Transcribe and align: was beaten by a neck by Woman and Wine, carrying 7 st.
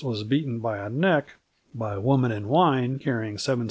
was 0.03 0.23
beaten 0.23 0.59
by 0.59 0.77
a 0.77 0.89
neck 0.89 1.29
by 1.75 1.95
Woman 1.97 2.31
and 2.31 2.47
Wine, 2.49 2.97
carrying 2.99 3.37
7 3.37 3.39
st. 3.39 3.59